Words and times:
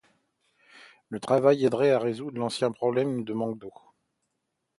Le 1.09 1.19
travail 1.19 1.63
aiderait 1.63 1.91
à 1.91 1.99
résoudre 1.99 2.39
l'ancien 2.39 2.71
problème 2.71 3.23
de 3.23 3.33
manque 3.33 3.59
d'eau. 3.59 3.71